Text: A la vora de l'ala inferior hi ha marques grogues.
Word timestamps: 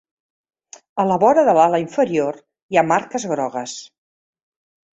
A 1.03 1.05
la 1.09 1.17
vora 1.23 1.43
de 1.49 1.53
l'ala 1.59 1.81
inferior 1.85 2.41
hi 2.41 2.81
ha 2.83 2.87
marques 2.93 3.29
grogues. 3.35 3.77